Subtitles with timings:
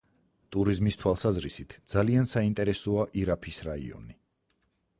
[0.53, 4.17] ტურიზმის თვალსაზრისით ძალიან საინტერესოა ირაფის რაიონი.